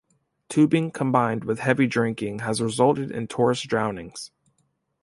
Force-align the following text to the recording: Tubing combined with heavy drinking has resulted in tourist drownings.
Tubing 0.49 0.89
combined 0.89 1.43
with 1.43 1.59
heavy 1.59 1.85
drinking 1.85 2.39
has 2.39 2.59
resulted 2.59 3.11
in 3.11 3.27
tourist 3.27 3.67
drownings. 3.67 4.31